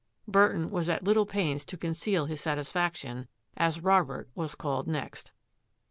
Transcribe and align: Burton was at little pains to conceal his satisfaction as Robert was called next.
Burton 0.27 0.71
was 0.71 0.89
at 0.89 1.03
little 1.03 1.27
pains 1.27 1.63
to 1.63 1.77
conceal 1.77 2.25
his 2.25 2.41
satisfaction 2.41 3.27
as 3.55 3.83
Robert 3.83 4.29
was 4.33 4.55
called 4.55 4.87
next. 4.87 5.31